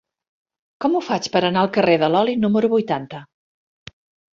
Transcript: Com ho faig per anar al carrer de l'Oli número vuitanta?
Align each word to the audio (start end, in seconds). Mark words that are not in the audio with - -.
Com 0.85 0.95
ho 0.95 1.01
faig 1.11 1.29
per 1.37 1.43
anar 1.51 1.67
al 1.67 1.71
carrer 1.77 2.01
de 2.07 2.13
l'Oli 2.17 2.37
número 2.49 2.75
vuitanta? 2.77 3.25